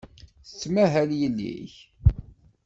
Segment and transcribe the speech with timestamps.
[0.47, 1.73] Tettmahal yelli-k?